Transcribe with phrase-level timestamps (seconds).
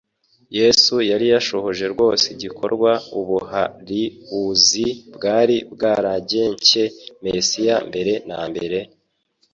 [0.59, 6.83] Yesu yari yashohoje rwose igikorwa ubuhariuzi bwari bwaragencye
[7.25, 8.77] Mesiya mbere na mbere;